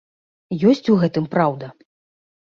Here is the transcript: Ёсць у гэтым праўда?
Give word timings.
Ёсць 0.69 0.87
у 0.93 0.95
гэтым 1.03 1.27
праўда? 1.35 1.69